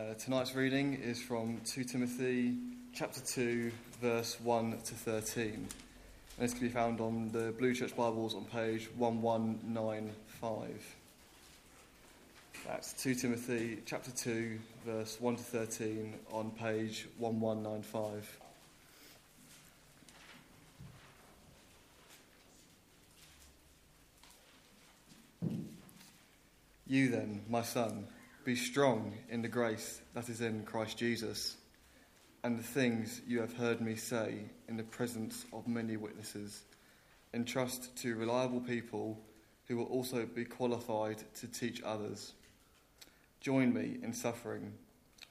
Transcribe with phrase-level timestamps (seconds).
[0.00, 2.56] Uh, tonight's reading is from 2 Timothy
[2.94, 3.70] chapter 2,
[4.00, 5.44] verse 1 to 13.
[5.52, 5.68] And
[6.38, 10.96] this can be found on the Blue Church Bibles on page 1195.
[12.66, 18.38] That's 2 Timothy chapter 2, verse 1 to 13 on page 1195.
[26.86, 28.06] You then, my son,
[28.44, 31.56] be strong in the grace that is in Christ Jesus,
[32.42, 36.62] and the things you have heard me say in the presence of many witnesses.
[37.34, 39.20] Entrust to reliable people
[39.66, 42.32] who will also be qualified to teach others.
[43.40, 44.72] Join me in suffering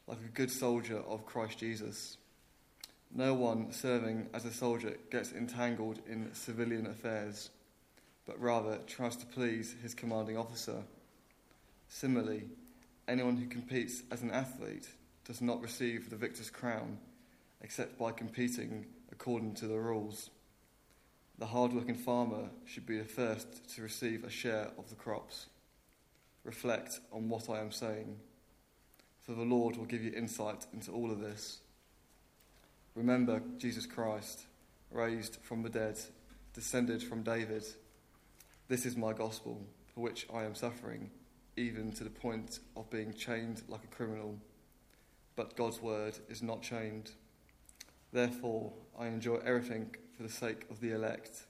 [0.08, 2.18] like a good soldier of Christ Jesus.
[3.14, 7.50] No one serving as a soldier gets entangled in civilian affairs,
[8.28, 10.84] but rather tries to please his commanding officer.
[11.88, 12.44] Similarly,
[13.10, 14.88] anyone who competes as an athlete
[15.26, 17.00] does not receive the victor's crown
[17.62, 20.30] except by competing according to the rules.
[21.40, 25.48] The hard-working farmer should be the first to receive a share of the crops.
[26.44, 28.18] Reflect on what I am saying,
[29.24, 31.60] for the Lord will give you insight into all of this.
[32.96, 34.44] Remember Jesus Christ,
[34.92, 36.00] raised from the dead,
[36.54, 37.66] descended from David.
[38.68, 39.62] This is my gospel,
[39.94, 41.10] for which I am suffering
[41.60, 44.36] even to the point of being chained like a criminal.
[45.36, 47.12] But God's word is not chained.
[48.14, 51.44] Therefore, I enjoy everything for the sake of the elect,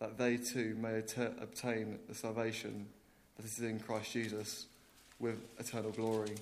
[0.00, 0.98] that they too may
[1.40, 2.86] obtain the salvation
[3.36, 4.66] that is in Christ Jesus
[5.18, 6.36] with eternal glory.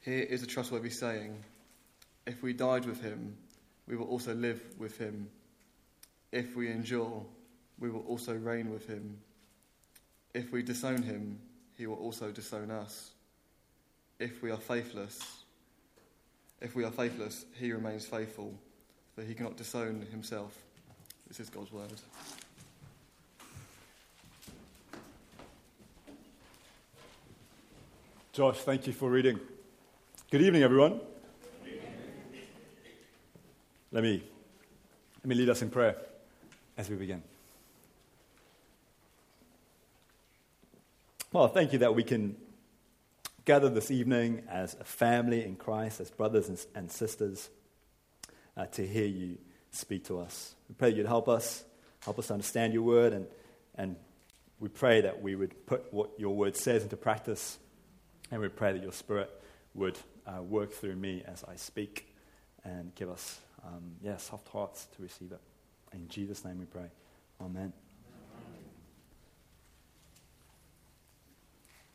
[0.00, 1.36] Here is a trustworthy saying
[2.26, 3.36] If we died with him,
[3.86, 5.28] we will also live with him.
[6.32, 7.24] If we endure,
[7.78, 9.18] we will also reign with him.
[10.34, 11.38] If we disown him,
[11.76, 13.10] he will also disown us.
[14.18, 15.20] If we are faithless,
[16.60, 18.54] if we are faithless, he remains faithful,
[19.14, 20.56] for he cannot disown himself.
[21.28, 21.92] This is God's word.
[28.32, 29.38] Josh, thank you for reading.
[30.30, 31.00] Good evening, everyone.
[33.90, 34.22] Let me,
[35.18, 35.96] let me lead us in prayer
[36.78, 37.22] as we begin.
[41.32, 42.36] Well, thank you that we can
[43.46, 47.48] gather this evening as a family in Christ, as brothers and, sisters,
[48.54, 49.38] uh, to hear you
[49.70, 50.54] speak to us.
[50.68, 51.64] We pray you'd help us,
[52.00, 53.26] help us understand your word, and,
[53.76, 53.96] and
[54.60, 57.58] we pray that we would put what your word says into practice,
[58.30, 59.30] and we pray that your spirit
[59.72, 62.14] would uh, work through me as I speak
[62.62, 65.40] and give us, um, yeah, soft hearts to receive it.
[65.94, 66.90] In Jesus' name we pray.
[67.40, 67.72] Amen.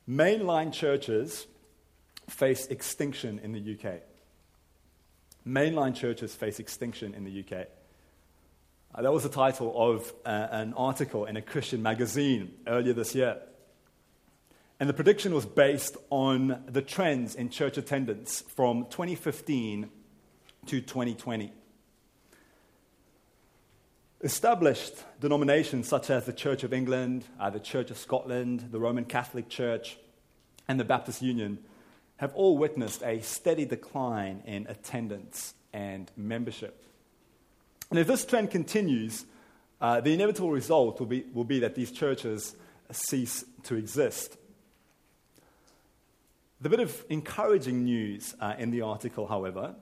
[0.10, 1.48] Mainline churches
[2.30, 4.02] face extinction in the UK.
[5.46, 7.68] Mainline churches face extinction in the UK.
[8.96, 13.14] Uh, that was the title of uh, an article in a Christian magazine earlier this
[13.14, 13.38] year.
[14.80, 19.90] And the prediction was based on the trends in church attendance from 2015
[20.68, 21.52] to 2020.
[24.22, 29.06] Established denominations such as the Church of England, uh, the Church of Scotland, the Roman
[29.06, 29.96] Catholic Church,
[30.68, 31.60] and the Baptist Union
[32.16, 36.84] have all witnessed a steady decline in attendance and membership.
[37.92, 39.24] And if this trend continues,
[39.80, 42.56] uh, the inevitable result will be, will be that these churches
[42.92, 44.36] cease to exist.
[46.60, 49.76] The bit of encouraging news uh, in the article, however,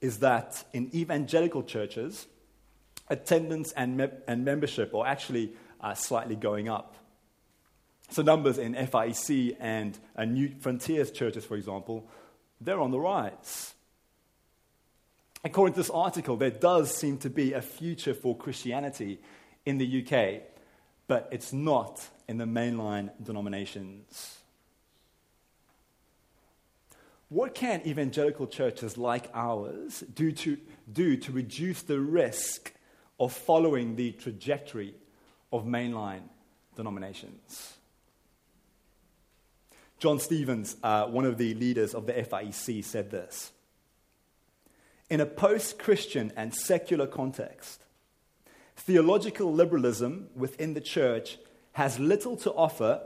[0.00, 2.26] is that in evangelical churches,
[3.12, 6.96] attendance and, me- and membership are actually uh, slightly going up.
[8.10, 12.08] So, numbers in FIEC and uh, Newfrontiers churches, for example,
[12.60, 13.74] they're on the rise.
[15.44, 19.18] According to this article, there does seem to be a future for Christianity
[19.66, 20.42] in the UK,
[21.08, 24.38] but it's not in the mainline denominations.
[27.28, 30.58] What can evangelical churches like ours do to,
[30.92, 32.74] do to reduce the risk
[33.18, 34.94] of following the trajectory
[35.52, 36.22] of mainline
[36.76, 37.74] denominations.
[39.98, 43.52] John Stevens, uh, one of the leaders of the FIEC, said this
[45.08, 47.84] In a post Christian and secular context,
[48.76, 51.38] theological liberalism within the church
[51.72, 53.00] has little to offer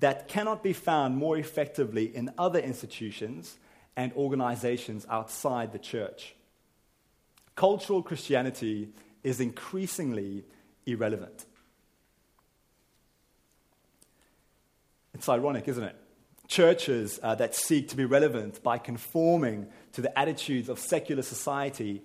[0.00, 3.56] that cannot be found more effectively in other institutions
[3.96, 6.36] and organizations outside the church.
[7.56, 8.90] Cultural Christianity
[9.22, 10.44] is increasingly
[10.86, 11.44] irrelevant.
[15.14, 15.96] It's ironic, isn't it?
[16.48, 22.02] churches uh, that seek to be relevant by conforming to the attitudes of secular society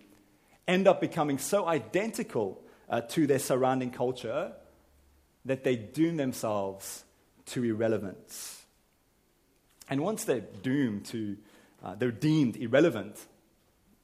[0.67, 4.51] end up becoming so identical uh, to their surrounding culture
[5.45, 7.03] that they doom themselves
[7.45, 8.63] to irrelevance.
[9.89, 11.37] And once they're doomed to,
[11.83, 13.17] uh, they're deemed irrelevant,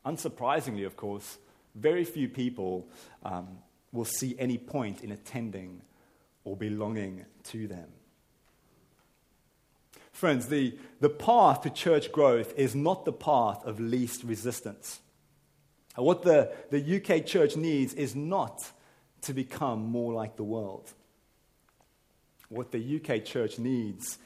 [0.05, 1.37] unsurprisingly, of course,
[1.79, 2.87] very few people
[3.23, 3.59] um,
[3.91, 5.81] will see any point in attending
[6.43, 7.87] or belonging to them.
[10.11, 14.99] Friends, the, the path to church growth is not the path of least resistance.
[15.95, 18.71] What the, the UK church needs is not
[19.21, 20.91] to become more like the world.
[22.49, 24.17] What the UK church needs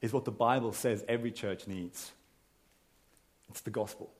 [0.00, 2.12] is what the Bible says every church needs
[3.52, 4.10] it's the gospel.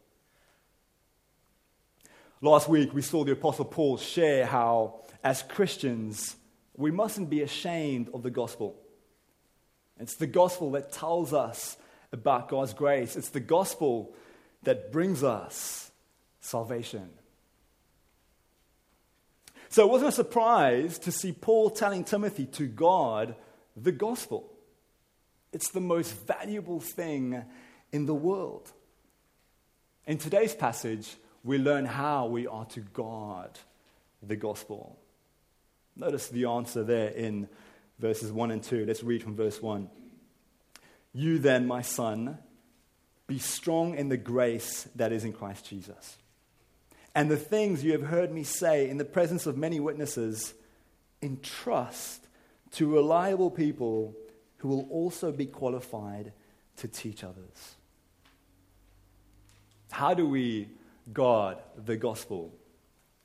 [2.44, 6.34] Last week, we saw the Apostle Paul share how, as Christians,
[6.76, 8.74] we mustn't be ashamed of the gospel.
[10.00, 11.76] It's the gospel that tells us
[12.10, 14.12] about God's grace, it's the gospel
[14.64, 15.92] that brings us
[16.40, 17.10] salvation.
[19.68, 23.36] So it wasn't a surprise to see Paul telling Timothy to guard
[23.76, 24.52] the gospel.
[25.52, 27.44] It's the most valuable thing
[27.92, 28.72] in the world.
[30.08, 33.50] In today's passage, we learn how we are to guard
[34.22, 34.98] the gospel.
[35.96, 37.48] Notice the answer there in
[37.98, 38.86] verses 1 and 2.
[38.86, 39.88] Let's read from verse 1.
[41.12, 42.38] You then, my son,
[43.26, 46.16] be strong in the grace that is in Christ Jesus.
[47.14, 50.54] And the things you have heard me say in the presence of many witnesses,
[51.20, 52.26] entrust
[52.72, 54.14] to reliable people
[54.58, 56.32] who will also be qualified
[56.76, 57.74] to teach others.
[59.90, 60.68] How do we
[61.12, 62.54] guard the gospel?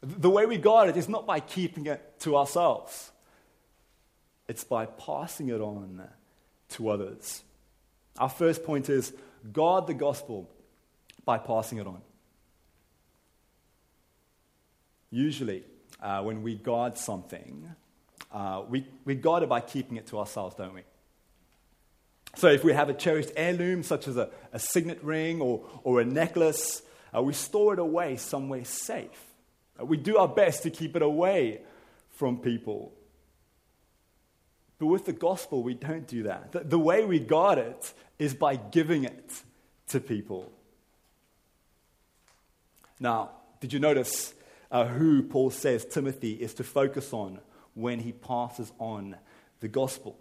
[0.02, 3.12] The way we guard it is not by keeping it to ourselves,
[4.48, 6.04] it's by passing it on
[6.70, 7.44] to others.
[8.18, 9.14] Our first point is
[9.52, 10.50] guard the gospel
[11.26, 12.02] by passing it on.
[15.10, 15.64] Usually,
[16.02, 17.70] uh, when we guard something,
[18.32, 20.82] uh, we, we guard it by keeping it to ourselves, don't we?
[22.36, 26.02] So, if we have a cherished heirloom, such as a, a signet ring or, or
[26.02, 26.82] a necklace,
[27.16, 29.34] uh, we store it away somewhere safe.
[29.80, 31.62] Uh, we do our best to keep it away
[32.12, 32.94] from people.
[34.80, 36.52] But with the gospel, we don't do that.
[36.52, 39.44] The, the way we guard it is by giving it
[39.90, 40.52] to people.
[43.00, 44.34] Now, did you notice
[44.72, 47.40] uh, who Paul says Timothy is to focus on
[47.74, 49.16] when he passes on
[49.60, 50.18] the gospel.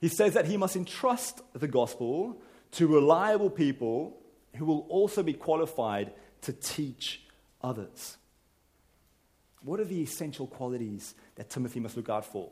[0.00, 2.40] He says that he must entrust the gospel
[2.72, 4.16] to reliable people
[4.56, 6.12] who will also be qualified
[6.42, 7.22] to teach
[7.62, 8.16] others.
[9.62, 12.50] What are the essential qualities that Timothy must look out for?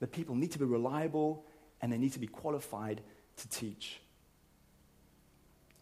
[0.00, 1.44] The people need to be reliable
[1.80, 3.00] and they need to be qualified
[3.38, 4.00] to teach.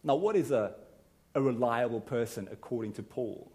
[0.03, 0.75] Now, what is a,
[1.33, 3.51] a reliable person according to Paul?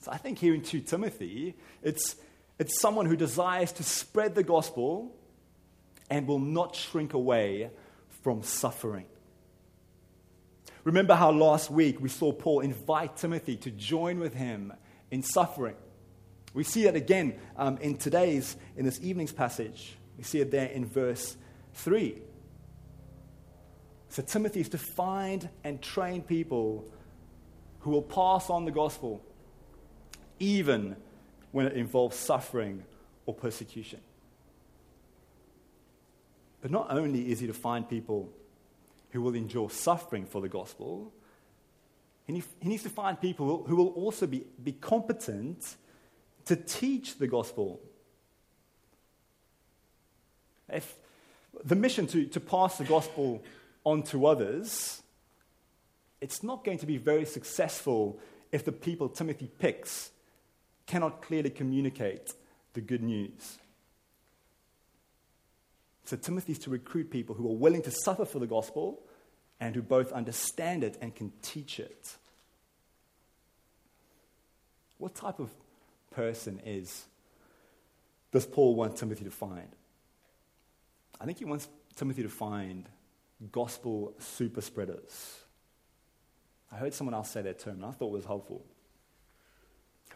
[0.00, 2.16] So I think here in 2 Timothy, it's,
[2.58, 5.14] it's someone who desires to spread the gospel
[6.08, 7.70] and will not shrink away
[8.22, 9.06] from suffering.
[10.84, 14.72] Remember how last week we saw Paul invite Timothy to join with him
[15.10, 15.76] in suffering.
[16.54, 19.96] We see it again um, in today's, in this evening's passage.
[20.16, 21.36] We see it there in verse
[21.74, 22.20] 3.
[24.08, 26.90] So Timothy is to find and train people
[27.80, 29.22] who will pass on the gospel
[30.38, 30.96] even
[31.52, 32.84] when it involves suffering
[33.26, 34.00] or persecution.
[36.62, 38.30] But not only is he to find people
[39.10, 41.12] who will endure suffering for the gospel,
[42.26, 45.76] he needs to find people who will also be, be competent
[46.44, 47.80] to teach the gospel.
[50.68, 50.94] If
[51.64, 53.42] the mission to, to pass the gospel
[53.84, 55.02] on to others,
[56.20, 58.20] it's not going to be very successful
[58.52, 60.10] if the people Timothy picks
[60.86, 62.32] cannot clearly communicate
[62.74, 63.58] the good news.
[66.10, 68.98] So Timothy is to recruit people who are willing to suffer for the gospel
[69.60, 72.16] and who both understand it and can teach it.
[74.98, 75.50] What type of
[76.10, 77.04] person is
[78.32, 79.68] does Paul want Timothy to find?
[81.20, 82.88] I think he wants Timothy to find
[83.52, 85.38] gospel super spreaders.
[86.72, 88.64] I heard someone else say that term, and I thought it was helpful.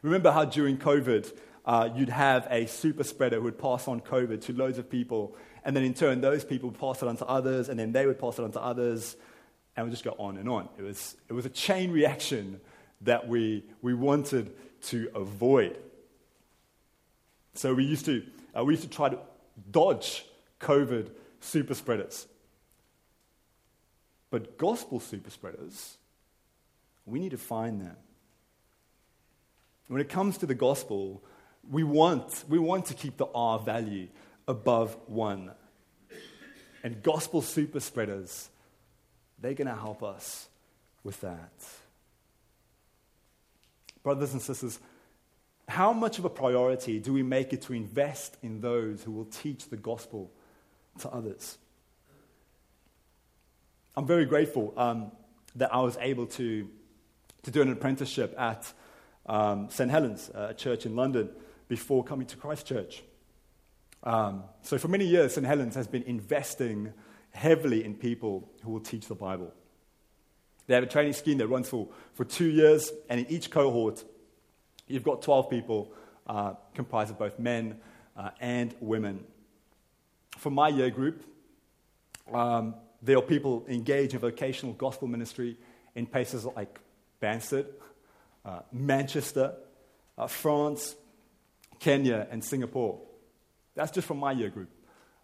[0.03, 1.33] Remember how during COVID,
[1.65, 5.37] uh, you'd have a super spreader who would pass on COVID to loads of people,
[5.65, 8.19] and then in turn, those people pass it on to others, and then they would
[8.19, 9.17] pass it on to others,
[9.77, 10.69] and we just go on and on.
[10.79, 12.61] It was, it was a chain reaction
[13.03, 15.77] that we, we wanted to avoid.
[17.55, 18.25] So we used to,
[18.57, 19.19] uh, we used to try to
[19.71, 20.25] dodge
[20.61, 22.27] COVID super spreaders.
[24.31, 25.97] But gospel super spreaders,
[27.07, 27.97] we need to find them.
[29.89, 31.23] When it comes to the gospel,
[31.71, 34.09] we want, we want to keep the R value
[34.47, 35.53] above one.
[36.83, 38.51] And gospel super spreaders,
[39.39, 40.49] they're going to help us
[41.03, 41.53] with that.
[44.03, 44.79] Brothers and sisters,
[45.67, 49.25] how much of a priority do we make it to invest in those who will
[49.25, 50.31] teach the gospel
[51.01, 51.57] to others?
[53.97, 55.13] I'm very grateful um,
[55.57, 56.69] that I was able to,
[57.45, 58.71] to do an apprenticeship at
[59.27, 59.91] um, St.
[59.91, 61.31] Helens, a church in London,
[61.69, 63.03] before coming to Christchurch.
[64.05, 65.47] Um, so, for many years, St.
[65.47, 66.93] Helens has been investing
[67.31, 69.53] heavily in people who will teach the Bible.
[70.67, 74.05] They have a training scheme that runs for, for two years, and in each cohort,
[74.87, 75.93] you've got 12 people
[76.27, 77.79] uh, comprised of both men
[78.17, 79.25] uh, and women.
[80.37, 81.25] For my year group,
[82.33, 85.57] um, there are people engaged in vocational gospel ministry
[85.95, 86.79] in places like
[87.21, 87.67] Banstead,
[88.45, 89.55] uh, Manchester,
[90.17, 90.95] uh, France,
[91.79, 93.01] Kenya, and Singapore.
[93.75, 94.71] That's just from my year group.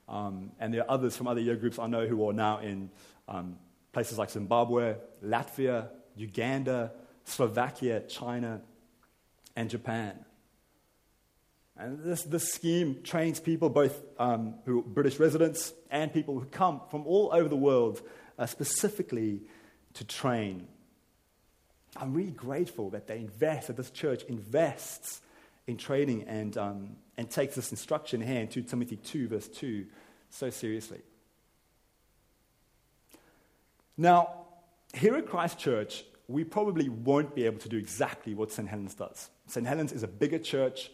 [0.09, 2.91] Um, and there are others from other year groups I know who are now in
[3.29, 3.57] um,
[3.93, 6.93] places like Zimbabwe, Latvia, Uganda,
[7.25, 8.61] Slovakia, China,
[9.55, 10.25] and Japan.
[11.77, 16.83] And this, this scheme trains people, both um, who British residents and people who come
[16.91, 18.03] from all over the world,
[18.39, 19.43] uh, specifically
[19.95, 20.67] to train.
[21.97, 25.23] I'm really grateful that they invest, that this church invests
[25.67, 29.85] in training and, um, and takes this instruction here in 2 Timothy 2, verse 2,
[30.31, 31.03] so seriously.
[33.99, 34.47] Now,
[34.95, 38.67] here at Christ Church, we probably won't be able to do exactly what St.
[38.67, 39.29] Helens does.
[39.49, 39.67] St.
[39.67, 40.91] Helens is a bigger church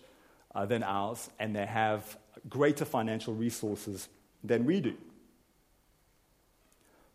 [0.52, 2.18] uh, than ours, and they have
[2.48, 4.08] greater financial resources
[4.42, 4.96] than we do.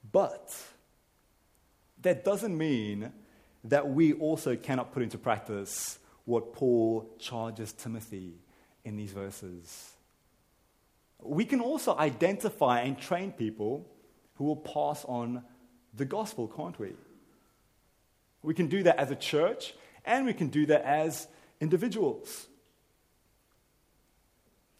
[0.09, 0.55] But
[2.01, 3.11] that doesn't mean
[3.65, 8.35] that we also cannot put into practice what Paul charges Timothy
[8.83, 9.91] in these verses.
[11.21, 13.87] We can also identify and train people
[14.35, 15.43] who will pass on
[15.93, 16.93] the gospel, can't we?
[18.41, 19.73] We can do that as a church,
[20.03, 21.27] and we can do that as
[21.59, 22.47] individuals.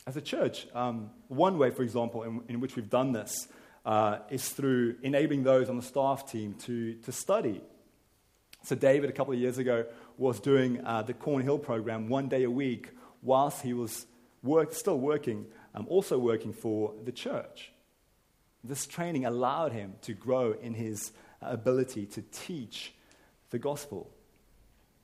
[0.07, 3.47] As a church, um, one way, for example, in, in, which we've done this
[3.85, 7.61] uh, is through enabling those on the staff team to, to study.
[8.63, 9.85] So, David, a couple of years ago,
[10.17, 12.89] was doing uh, the Cornhill program one day a week
[13.21, 14.05] whilst he was
[14.43, 17.71] work, still working, um, also working for the church.
[18.63, 21.11] This training allowed him to grow in his
[21.41, 22.93] ability to teach
[23.49, 24.09] the gospel.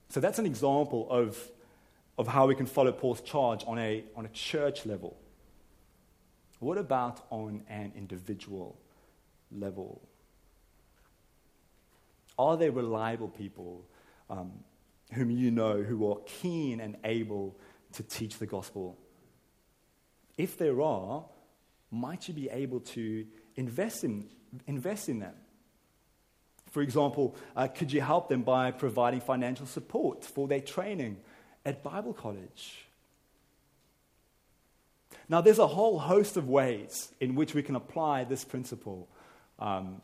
[0.10, 1.38] So that's an example of,
[2.18, 5.18] of how we can follow Paul's charge on a, on a church level.
[6.60, 8.78] What about on an individual
[9.52, 10.02] level?
[12.40, 13.86] Are there reliable people
[14.30, 14.52] um,
[15.14, 17.56] whom you know who are keen and able
[17.98, 18.98] to teach the gospel?
[20.38, 21.26] If there are,
[21.92, 23.26] might you be able to
[23.56, 24.30] invest in,
[24.68, 25.34] invest in them.
[26.72, 31.18] For example, uh, could you help them by providing financial support for their training
[31.66, 32.86] at Bible college?
[35.30, 39.10] Now, there's a whole host of ways in which we can apply this principle
[39.60, 40.02] um,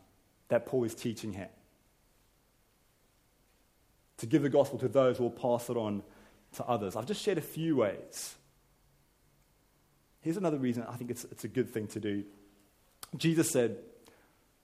[0.50, 1.50] that Paul is teaching here.
[4.17, 6.01] To give the gospel to those who will pass it on
[6.53, 6.95] to others.
[6.95, 8.36] I've just shared a few ways.
[10.22, 12.24] Here's another reason I think it's, it's a good thing to do
[13.15, 13.77] Jesus said,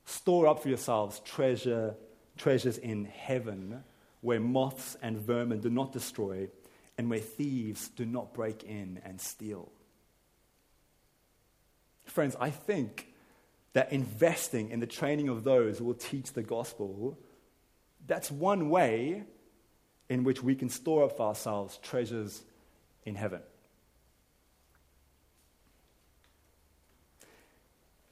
[0.05, 1.95] Store up for yourselves treasure,
[2.37, 3.83] treasures in heaven
[4.21, 6.47] where moths and vermin do not destroy
[6.97, 9.71] and where thieves do not break in and steal.
[12.05, 13.13] Friends, I think
[13.73, 17.17] that investing in the training of those who will teach the gospel,
[18.07, 19.23] that's one way
[20.09, 22.41] in which we can store up for ourselves treasures
[23.05, 23.41] in heaven.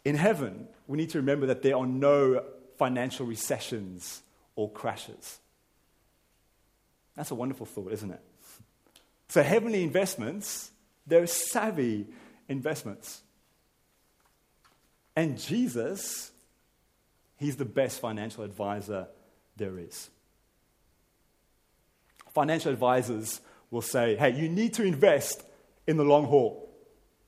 [0.05, 2.43] In heaven, we need to remember that there are no
[2.77, 4.21] financial recessions
[4.55, 5.39] or crashes.
[7.15, 8.21] That's a wonderful thought, isn't it?
[9.27, 10.71] So, heavenly investments,
[11.05, 12.05] they're savvy
[12.47, 13.21] investments.
[15.15, 16.31] And Jesus,
[17.37, 19.07] he's the best financial advisor
[19.57, 20.09] there is.
[22.38, 23.41] Financial advisors
[23.72, 25.41] will say, hey, you need to invest
[25.88, 26.70] in the long haul.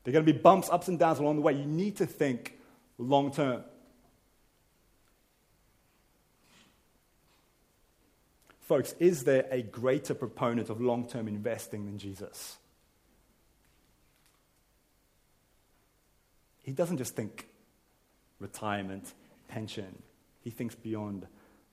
[0.04, 1.52] There are going to be bumps, ups, and downs along the way.
[1.54, 2.56] You need to think
[2.96, 3.64] long term.
[8.60, 12.58] Folks, is there a greater proponent of long term investing than Jesus?
[16.62, 17.48] He doesn't just think
[18.38, 19.12] retirement,
[19.48, 20.02] pension.
[20.44, 21.26] He thinks beyond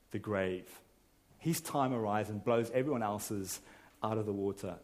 [0.09, 0.67] the grave.
[1.47, 3.61] His time horizon blows everyone else's
[4.03, 4.75] out of the water.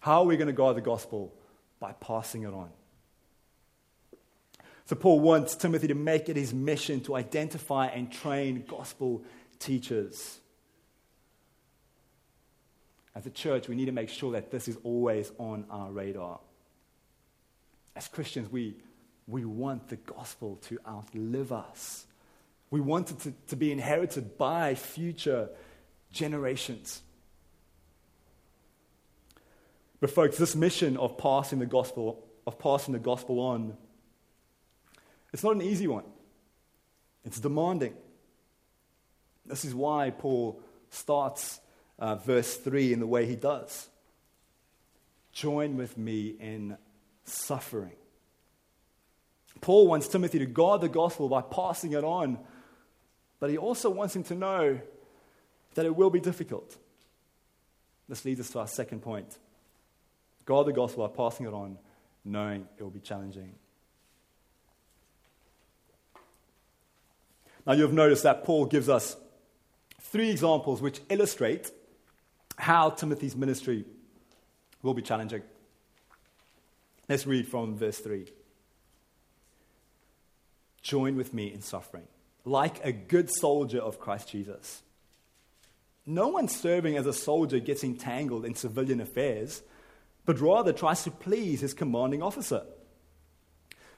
[0.00, 1.32] How are we going to guard the gospel?
[1.80, 2.68] By passing it on.
[4.84, 9.24] So, Paul wants Timothy to make it his mission to identify and train gospel
[9.58, 10.38] teachers.
[13.14, 16.38] As a church, we need to make sure that this is always on our radar.
[17.96, 18.76] As Christians, we,
[19.26, 22.06] we want the gospel to outlive us.
[22.72, 25.50] We want it to, to be inherited by future
[26.10, 27.02] generations.
[30.00, 33.76] But, folks, this mission of passing the gospel, of passing the gospel on,
[35.34, 36.04] it's not an easy one.
[37.26, 37.92] It's demanding.
[39.44, 41.60] This is why Paul starts
[41.98, 43.90] uh, verse 3 in the way he does.
[45.30, 46.78] Join with me in
[47.26, 47.96] suffering.
[49.60, 52.38] Paul wants Timothy to guard the gospel by passing it on,
[53.42, 54.78] but he also wants him to know
[55.74, 56.76] that it will be difficult.
[58.08, 59.36] This leads us to our second point.
[60.44, 61.76] Guard the gospel by passing it on,
[62.24, 63.52] knowing it will be challenging.
[67.66, 69.16] Now, you've noticed that Paul gives us
[70.00, 71.72] three examples which illustrate
[72.58, 73.84] how Timothy's ministry
[74.82, 75.42] will be challenging.
[77.08, 78.24] Let's read from verse 3.
[80.80, 82.06] Join with me in suffering,
[82.44, 84.82] like a good soldier of Christ Jesus.
[86.04, 89.62] No one serving as a soldier gets entangled in civilian affairs,
[90.24, 92.62] but rather tries to please his commanding officer.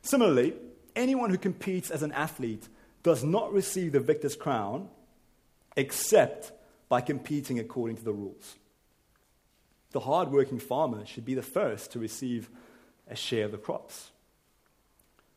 [0.03, 0.55] Similarly,
[0.95, 2.69] anyone who competes as an athlete
[3.03, 4.89] does not receive the victor's crown
[5.77, 6.53] except
[6.89, 8.57] by competing according to the rules.
[9.93, 12.51] The hardworking farmer should be the first to receive
[13.09, 14.11] a share of the crops.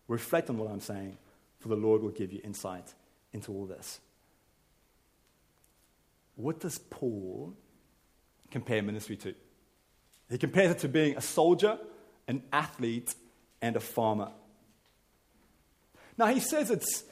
[0.07, 1.17] Reflect on what I'm saying,
[1.67, 2.93] for the Lord will give you insight
[3.33, 3.99] into all this.
[6.35, 7.53] What does Paul
[8.51, 9.33] compare ministry to?
[10.29, 11.77] He compares it to being a soldier,
[12.27, 13.13] an athlete,
[13.61, 14.31] and a farmer.
[16.17, 17.03] Now, he says it's,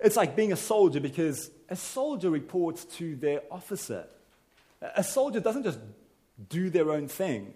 [0.00, 4.06] it's like being a soldier because a soldier reports to their officer.
[4.80, 5.78] A soldier doesn't just
[6.48, 7.54] do their own thing,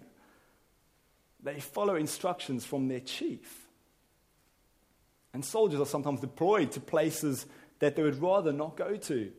[1.41, 3.68] they follow instructions from their chief.
[5.39, 7.45] And soldiers are sometimes deployed to places
[7.79, 9.31] that they would rather not go to.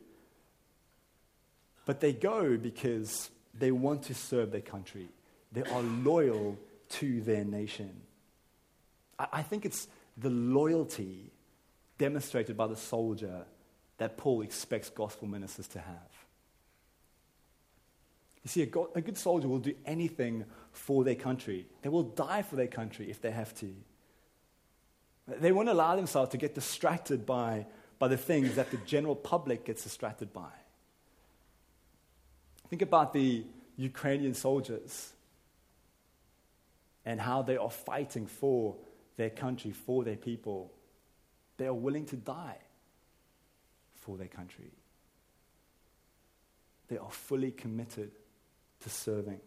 [1.85, 5.09] But they go because they want to serve their country,
[5.51, 6.57] they are loyal
[6.89, 8.01] to their nation.
[9.19, 9.87] I, think it's
[10.17, 11.31] the loyalty
[11.99, 13.45] demonstrated by the soldier
[13.99, 16.25] that Paul expects gospel ministers to have.
[18.43, 21.67] You see, a, a good soldier will do anything for their country.
[21.83, 23.71] They will die for their country if they have to.
[25.39, 27.65] They won't allow themselves to get distracted by,
[27.99, 30.49] by the things that the general public gets distracted by.
[32.69, 33.45] Think about the
[33.77, 35.11] Ukrainian soldiers
[37.05, 38.75] and how they are fighting for
[39.17, 40.71] their country, for their people.
[41.57, 42.57] They are willing to die
[43.95, 44.71] for their country.
[46.87, 48.11] They are fully committed
[48.81, 49.39] to serving.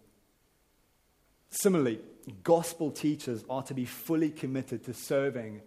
[1.51, 2.01] Similarly,
[2.43, 5.61] gospel teachers are to be fully committed to serving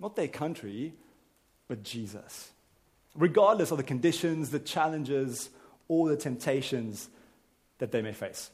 [0.00, 0.94] not their country,
[1.66, 2.50] but Jesus.
[3.14, 5.50] Regardless of the conditions, the challenges,
[5.88, 7.08] or the temptations
[7.78, 8.50] that they may face.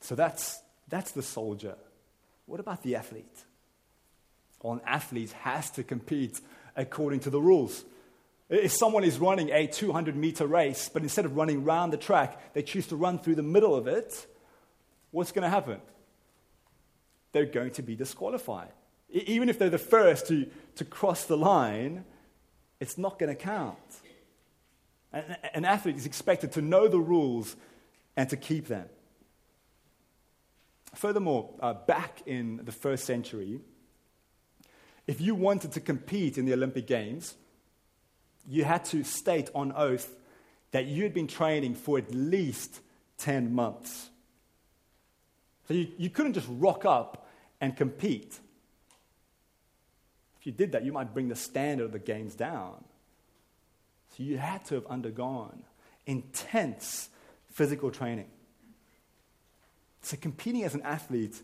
[0.00, 1.76] So that's, that's the soldier.
[2.46, 3.44] What about the athlete?
[4.62, 6.40] Well, an athlete has to compete
[6.74, 7.84] according to the rules.
[8.48, 12.54] If someone is running a 200 meter race, but instead of running around the track,
[12.54, 14.26] they choose to run through the middle of it,
[15.10, 15.80] what's going to happen?
[17.32, 18.72] They're going to be disqualified.
[19.10, 22.04] Even if they're the first to, to cross the line,
[22.80, 23.78] it's not going to count.
[25.12, 27.56] An athlete is expected to know the rules
[28.16, 28.88] and to keep them.
[30.94, 33.60] Furthermore, uh, back in the first century,
[35.06, 37.34] if you wanted to compete in the Olympic Games,
[38.48, 40.16] you had to state on oath
[40.72, 42.80] that you had been training for at least
[43.18, 44.10] 10 months.
[45.68, 47.28] So you, you couldn't just rock up
[47.60, 48.38] and compete.
[50.46, 52.84] If you did that, you might bring the standard of the games down.
[54.16, 55.64] So you had to have undergone
[56.06, 57.08] intense
[57.50, 58.28] physical training.
[60.02, 61.42] So competing as an athlete,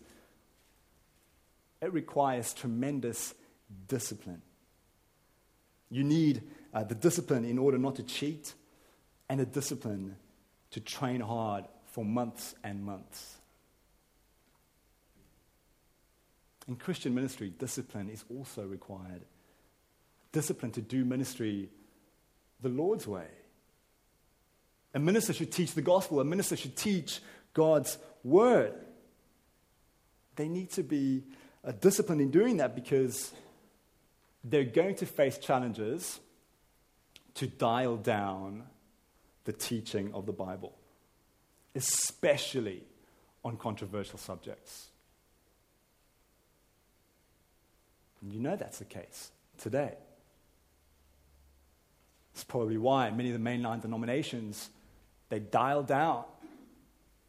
[1.81, 3.33] it requires tremendous
[3.89, 4.41] discipline.
[5.89, 8.53] You need uh, the discipline in order not to cheat,
[9.27, 10.15] and the discipline
[10.71, 13.35] to train hard for months and months.
[16.67, 19.21] In Christian ministry, discipline is also required.
[20.31, 21.69] Discipline to do ministry
[22.61, 23.27] the Lord's way.
[24.93, 27.19] A minister should teach the gospel, a minister should teach
[27.53, 28.73] God's word.
[30.35, 31.23] They need to be
[31.63, 33.31] uh, disciplined in doing that because
[34.43, 36.19] they're going to face challenges
[37.35, 38.63] to dial down
[39.45, 40.73] the teaching of the Bible,
[41.75, 42.83] especially
[43.43, 44.87] on controversial subjects.
[48.23, 49.93] And you know that's the case today.
[52.33, 54.69] It's probably why many of the mainline denominations
[55.29, 56.23] they dial down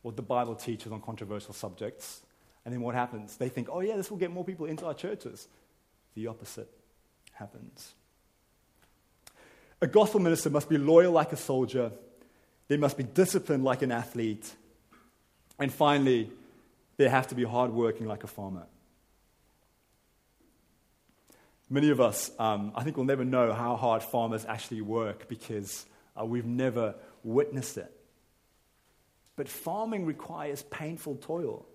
[0.02, 2.20] what the Bible teaches on controversial subjects.
[2.64, 3.38] And then what happens?
[3.38, 5.48] They think, oh, yeah, this will get more people into our churches.
[6.14, 6.68] The opposite
[7.33, 7.94] happens.
[9.80, 11.92] A gospel minister must be loyal like a soldier,
[12.68, 14.54] they must be disciplined like an athlete,
[15.59, 16.30] and finally,
[16.96, 18.66] they have to be hardworking like a farmer.
[21.70, 25.87] Many of us, um, I think, will never know how hard farmers actually work because
[26.18, 27.90] uh, we've never witnessed it.
[29.37, 31.66] But farming requires painful toil.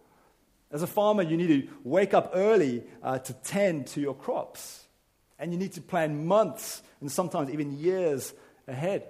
[0.72, 4.86] As a farmer, you need to wake up early uh, to tend to your crops.
[5.40, 8.34] And you need to plan months and sometimes even years
[8.68, 9.08] ahead.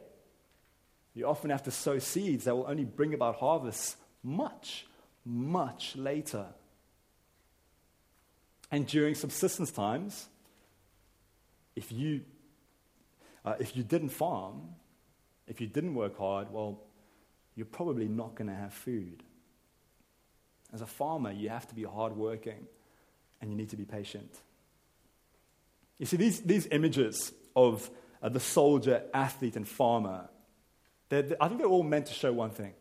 [1.13, 4.87] You often have to sow seeds that will only bring about harvests much,
[5.25, 6.45] much later.
[8.71, 10.28] And during subsistence times,
[11.79, 12.21] if you,
[13.45, 14.75] uh, if you didn't farm,
[15.47, 16.81] if you didn't work hard, well,
[17.55, 19.23] you're probably not going to have food.
[20.73, 22.67] As a farmer, you have to be hardworking
[23.39, 24.29] and you need to be patient.
[25.99, 27.89] You see, these, these images of
[28.21, 30.27] uh, the soldier, athlete, and farmer,
[31.07, 32.73] they're, they're, I think they're all meant to show one thing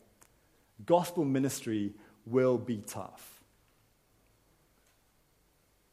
[0.85, 1.95] gospel ministry
[2.27, 3.43] will be tough.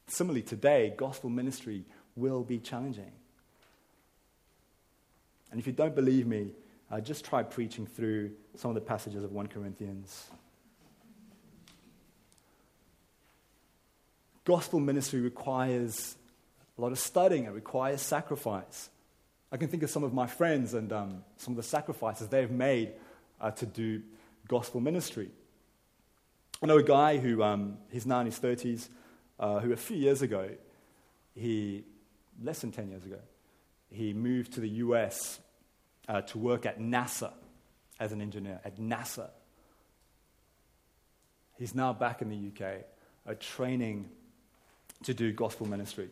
[0.07, 3.11] Similarly, today, gospel ministry will be challenging.
[5.51, 6.51] And if you don't believe me,
[6.91, 10.25] uh, just try preaching through some of the passages of 1 Corinthians.
[14.43, 16.15] Gospel ministry requires
[16.77, 18.89] a lot of studying, it requires sacrifice.
[19.51, 22.51] I can think of some of my friends and um, some of the sacrifices they've
[22.51, 22.91] made
[23.39, 24.01] uh, to do
[24.47, 25.29] gospel ministry.
[26.61, 28.89] I know a guy who, um, he's now in his 30s,
[29.39, 30.49] uh, who a few years ago,
[31.33, 31.83] he,
[32.41, 33.19] less than 10 years ago,
[33.91, 35.39] he moved to the US
[36.07, 37.31] uh, to work at NASA
[37.99, 39.29] as an engineer, at NASA.
[41.57, 42.83] He's now back in the UK,
[43.27, 44.09] uh, training
[45.03, 46.09] to do gospel ministry.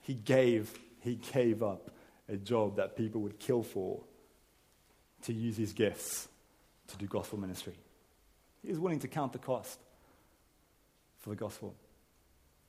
[0.00, 1.90] He gave, he gave up
[2.28, 4.02] a job that people would kill for
[5.22, 6.28] to use his gifts
[6.88, 7.74] to do gospel ministry.
[8.62, 9.78] He was willing to count the cost
[11.18, 11.74] for the gospel.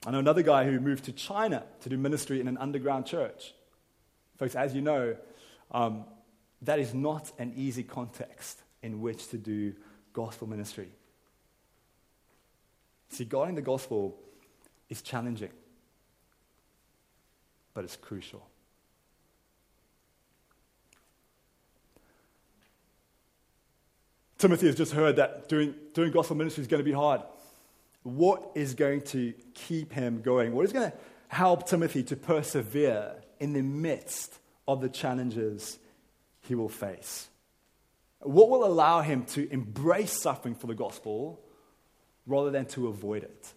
[0.05, 3.53] I know another guy who moved to China to do ministry in an underground church.
[4.37, 5.15] Folks, as you know,
[5.71, 6.05] um,
[6.61, 9.73] that is not an easy context in which to do
[10.13, 10.89] gospel ministry.
[13.09, 14.17] See, guarding the gospel
[14.89, 15.51] is challenging,
[17.73, 18.47] but it's crucial.
[24.37, 27.21] Timothy has just heard that doing, doing gospel ministry is going to be hard.
[28.07, 30.55] What is going to keep him going?
[30.55, 35.77] What is going to help Timothy to persevere in the midst of the challenges
[36.39, 37.27] he will face?
[38.19, 41.41] What will allow him to embrace suffering for the gospel
[42.25, 43.53] rather than to avoid it?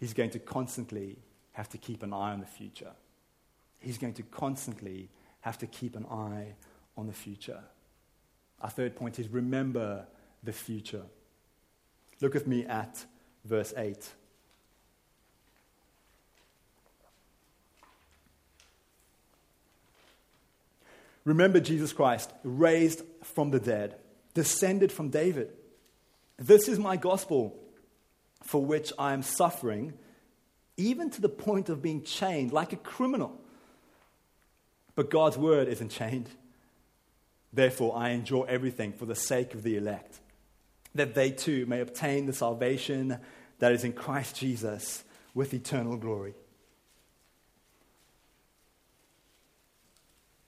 [0.00, 1.20] He's going to constantly
[1.52, 2.90] have to keep an eye on the future.
[3.78, 5.10] He's going to constantly
[5.42, 6.54] have to keep an eye
[6.96, 7.62] on the future.
[8.60, 10.06] Our third point is remember
[10.42, 11.02] the future.
[12.20, 13.04] Look with me at
[13.44, 14.08] verse 8.
[21.24, 23.96] Remember Jesus Christ, raised from the dead,
[24.34, 25.52] descended from David.
[26.36, 27.58] This is my gospel
[28.42, 29.92] for which I am suffering,
[30.76, 33.38] even to the point of being chained like a criminal.
[34.94, 36.28] But God's word isn't chained.
[37.52, 40.18] Therefore, I endure everything for the sake of the elect,
[40.94, 43.18] that they too may obtain the salvation
[43.58, 46.34] that is in Christ Jesus with eternal glory.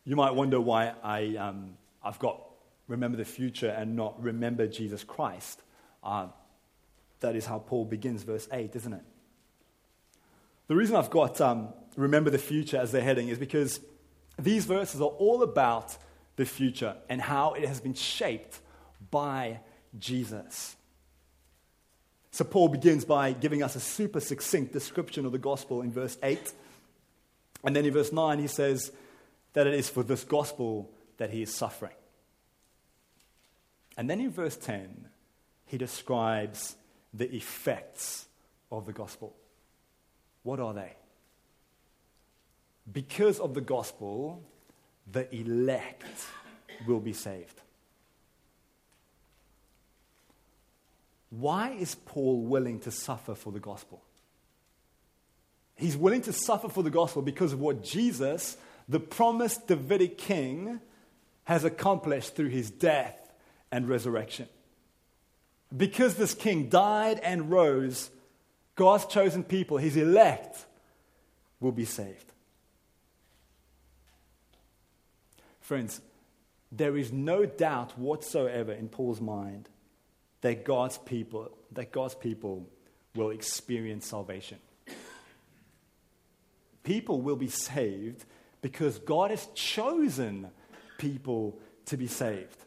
[0.04, 2.40] You might wonder why I, um, I've got
[2.88, 5.62] remember the future and not remember Jesus Christ.
[6.02, 6.28] Uh,
[7.20, 9.02] that is how Paul begins verse 8, isn't it?
[10.66, 13.80] The reason I've got um, remember the future as the heading is because
[14.38, 15.96] these verses are all about
[16.36, 18.60] the future and how it has been shaped
[19.10, 19.60] by
[19.98, 20.76] Jesus.
[22.30, 26.18] So Paul begins by giving us a super succinct description of the gospel in verse
[26.22, 26.52] 8.
[27.62, 28.90] And then in verse 9, he says
[29.52, 31.94] that it is for this gospel that he is suffering.
[33.96, 35.06] And then in verse 10,
[35.66, 36.74] he describes
[37.12, 38.26] the effects
[38.70, 39.34] of the gospel.
[40.42, 40.92] What are they?
[42.92, 44.42] Because of the gospel,
[45.10, 46.26] the elect
[46.86, 47.60] will be saved.
[51.38, 54.02] Why is Paul willing to suffer for the gospel?
[55.76, 58.56] He's willing to suffer for the gospel because of what Jesus,
[58.88, 60.80] the promised Davidic king,
[61.44, 63.32] has accomplished through his death
[63.72, 64.48] and resurrection.
[65.76, 68.10] Because this king died and rose,
[68.76, 70.64] God's chosen people, his elect,
[71.58, 72.32] will be saved.
[75.60, 76.00] Friends,
[76.70, 79.68] there is no doubt whatsoever in Paul's mind
[80.44, 82.68] that God's people, that God's people
[83.14, 84.58] will experience salvation.
[86.82, 88.26] People will be saved
[88.60, 90.48] because God has chosen
[90.98, 92.58] people to be saved.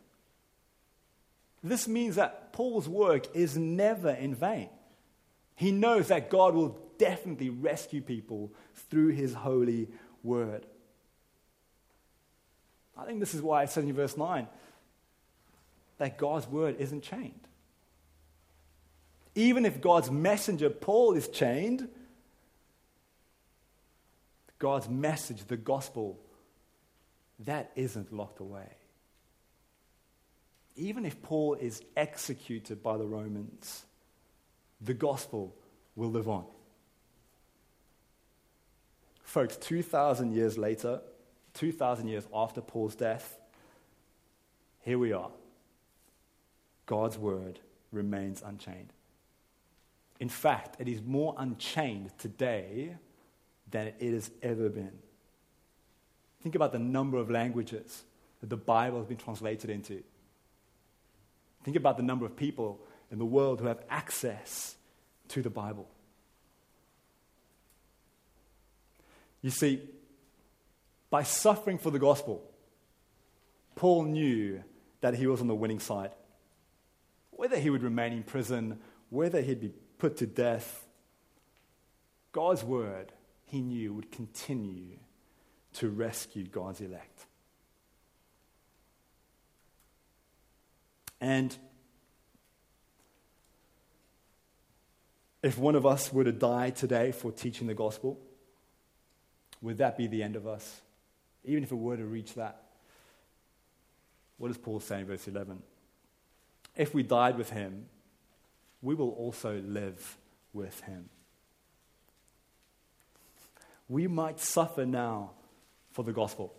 [1.63, 4.69] This means that Paul's work is never in vain.
[5.53, 8.51] He knows that God will definitely rescue people
[8.89, 9.87] through his holy
[10.23, 10.65] word.
[12.97, 14.47] I think this is why it says in verse 9
[15.99, 17.46] that God's word isn't chained.
[19.38, 21.88] Even if God's messenger, Paul, is chained,
[24.58, 26.19] God's message, the gospel,
[27.45, 28.67] that isn't locked away.
[30.76, 33.86] Even if Paul is executed by the Romans,
[34.82, 35.54] the gospel
[35.95, 36.45] will live on.
[39.21, 41.00] Folks, 2,000 years later,
[41.54, 43.38] 2,000 years after Paul's death,
[44.82, 45.30] here we are.
[46.88, 47.60] God's word
[47.91, 48.93] remains unchained.
[50.19, 52.95] In fact, it is more unchained today
[53.69, 54.97] than it has ever been.
[56.41, 58.03] Think about the number of languages
[58.39, 60.03] that the Bible has been translated into.
[61.63, 62.80] Think about the number of people
[63.12, 64.75] in the world who have access
[65.30, 65.88] to the Bible.
[69.41, 69.82] You see,
[71.10, 72.43] by suffering for the gospel,
[73.75, 74.63] Paul knew
[75.01, 76.12] that he was on the winning side.
[77.32, 80.86] Whether he would remain in prison, whether he'd be put to death,
[82.31, 83.12] God's word,
[83.45, 84.97] he knew, would continue
[85.73, 87.25] to rescue God's elect.
[91.19, 91.55] And
[95.41, 98.19] if one of us were to die today for teaching the gospel,
[99.62, 100.81] would that be the end of us?
[101.43, 102.63] Even if it were to reach that.
[104.38, 105.62] What does Paul say in verse 11?
[106.75, 107.86] If we died with him,
[108.81, 110.17] we will also live
[110.53, 111.09] with him.
[113.89, 115.31] We might suffer now
[115.91, 116.53] for the gospel.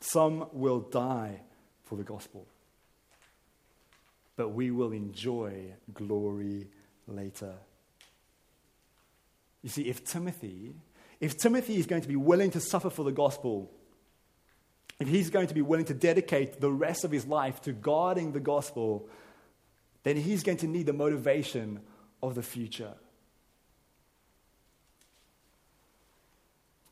[0.00, 1.40] Some will die
[1.84, 2.46] for the gospel.
[4.36, 6.66] But we will enjoy glory
[7.08, 7.54] later.
[9.62, 10.74] You see, if Timothy,
[11.20, 13.70] if Timothy is going to be willing to suffer for the gospel,
[15.00, 18.32] if he's going to be willing to dedicate the rest of his life to guarding
[18.32, 19.08] the gospel,
[20.06, 21.80] then he's going to need the motivation
[22.22, 22.94] of the future.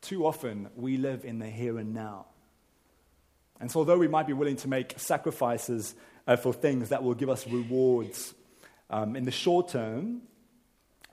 [0.01, 2.25] Too often, we live in the here and now.
[3.61, 5.95] And so, although we might be willing to make sacrifices
[6.27, 8.33] uh, for things that will give us rewards
[8.89, 10.23] um, in the short term,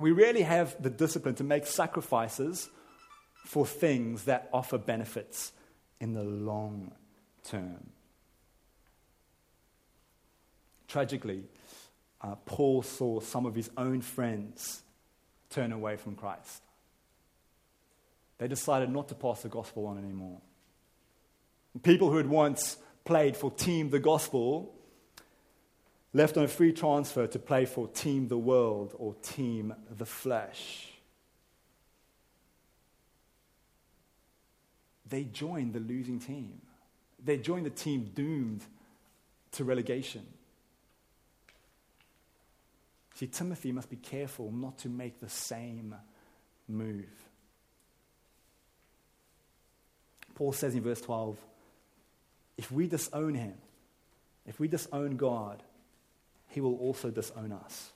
[0.01, 2.69] we rarely have the discipline to make sacrifices
[3.47, 5.53] for things that offer benefits
[6.01, 6.91] in the long
[7.45, 7.91] term.
[10.89, 11.45] Tragically,
[12.23, 14.83] uh, Paul saw some of his own friends
[15.51, 16.63] turn away from Christ.
[18.39, 20.41] They decided not to pass the gospel on anymore.
[21.83, 24.75] People who had once played for Team the Gospel
[26.13, 30.89] left on a free transfer to play for Team the World or Team the Flesh.
[35.09, 36.61] They joined the losing team.
[37.23, 38.65] They joined the team doomed
[39.53, 40.27] to relegation.
[43.23, 45.95] See, Timothy must be careful not to make the same
[46.67, 47.29] move.
[50.35, 51.37] Paul says in verse 12
[52.59, 53.55] if we disown him,
[54.45, 55.63] if we disown God,
[56.49, 57.93] he will also disown us.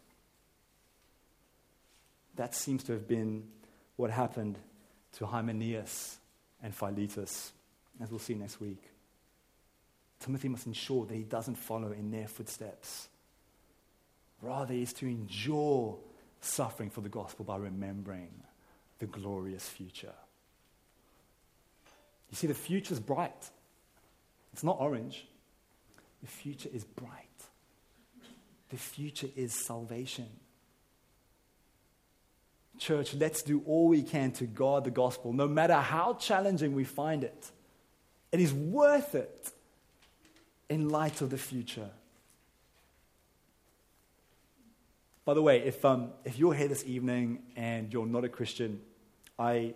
[2.36, 3.48] That seems to have been
[3.96, 4.56] what happened
[5.14, 6.18] to Hymenaeus
[6.62, 7.50] and Philetus,
[8.00, 8.84] as we'll see next week.
[10.20, 13.08] Timothy must ensure that he doesn't follow in their footsteps
[14.42, 15.96] Rather, is to endure
[16.40, 18.30] suffering for the gospel by remembering
[18.98, 20.14] the glorious future.
[22.30, 23.50] You see, the future is bright.
[24.52, 25.26] It's not orange.
[26.22, 27.10] The future is bright.
[28.70, 30.28] The future is salvation.
[32.78, 36.84] Church, let's do all we can to guard the gospel, no matter how challenging we
[36.84, 37.50] find it.
[38.32, 39.50] It is worth it
[40.68, 41.90] in light of the future.
[45.26, 48.80] By the way, if, um, if you're here this evening and you're not a Christian,
[49.36, 49.74] I,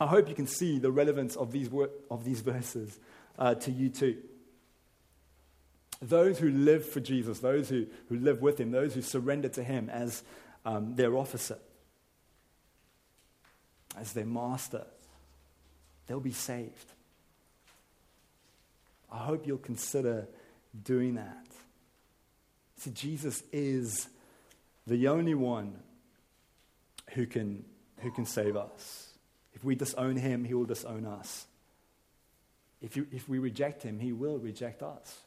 [0.00, 2.98] I hope you can see the relevance of these, wor- of these verses
[3.38, 4.16] uh, to you too.
[6.02, 9.62] Those who live for Jesus, those who, who live with Him, those who surrender to
[9.62, 10.24] Him as
[10.64, 11.58] um, their officer,
[13.96, 14.86] as their master,
[16.08, 16.92] they'll be saved.
[19.12, 20.26] I hope you'll consider
[20.82, 21.46] doing that.
[22.78, 24.08] See, Jesus is
[24.86, 25.76] the only one
[27.10, 27.64] who can,
[28.00, 29.08] who can save us.
[29.54, 31.46] If we disown him, he will disown us.
[32.82, 35.20] If, you, if we reject him, he will reject us.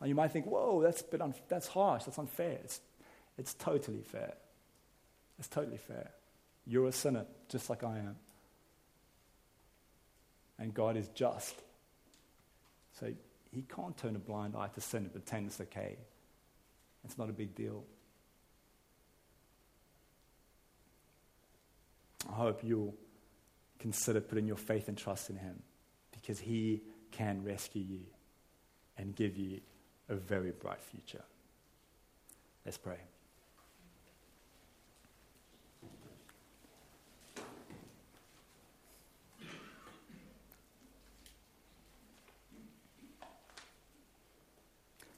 [0.00, 2.58] And you might think, whoa, that's, bit un- that's harsh, that's unfair.
[2.64, 2.80] It's,
[3.38, 4.34] it's totally fair.
[5.38, 6.10] It's totally fair.
[6.66, 8.16] You're a sinner, just like I am.
[10.58, 11.54] And God is just.
[13.00, 13.12] So
[13.52, 15.96] he can't turn a blind eye to sin and pretend it's okay.
[17.04, 17.84] It's not a big deal.
[22.28, 22.94] I hope you'll
[23.78, 25.62] consider putting your faith and trust in him
[26.12, 28.00] because he can rescue you
[28.98, 29.60] and give you
[30.08, 31.22] a very bright future.
[32.64, 32.98] Let's pray.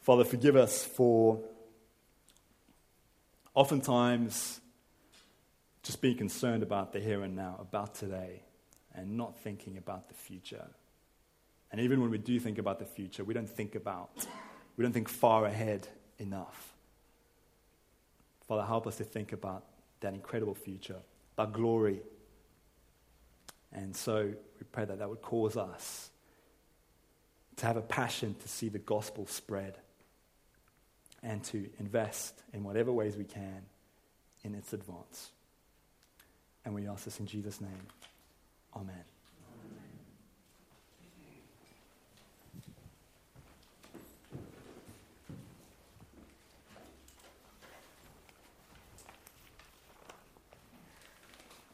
[0.01, 1.39] Father, forgive us for
[3.55, 4.61] oftentimes
[5.89, 8.43] just being concerned about the here and now, about today,
[8.95, 10.67] and not thinking about the future.
[11.73, 14.11] And even when we do think about the future, we don't think about,
[14.77, 16.75] we don't think far ahead enough.
[18.47, 19.65] Father, help us to think about
[20.01, 20.99] that incredible future,
[21.37, 22.03] that glory.
[23.73, 26.11] And so we pray that that would cause us
[27.57, 29.79] to have a passion to see the gospel spread
[31.23, 33.63] and to invest in whatever ways we can
[34.45, 35.31] in its advance.
[36.69, 37.71] And we ask this in Jesus' name.
[38.77, 38.95] Amen.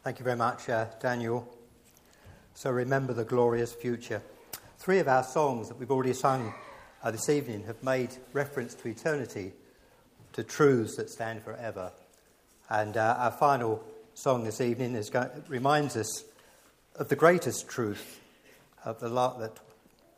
[0.04, 1.52] Thank you very much, uh, Daniel.
[2.54, 4.22] So remember the glorious future.
[4.78, 6.54] Three of our songs that we've already sung
[7.02, 9.54] uh, this evening have made reference to eternity,
[10.34, 11.90] to truths that stand forever.
[12.70, 13.82] And uh, our final
[14.14, 16.24] song this evening is going, reminds us
[16.96, 18.20] of the greatest truth
[18.84, 19.08] of the
[19.40, 19.58] that,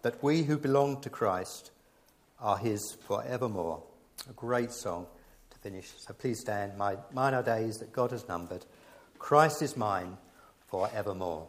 [0.03, 1.71] that we who belong to Christ
[2.39, 3.83] are His forevermore.
[4.29, 5.07] A great song
[5.51, 5.91] to finish.
[5.97, 6.77] So please stand.
[6.77, 8.67] My, mine are days that God has numbered.
[9.19, 10.19] Christ is mine
[10.67, 11.49] forevermore.